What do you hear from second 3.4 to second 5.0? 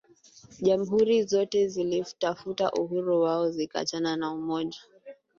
zikaachana na Umoja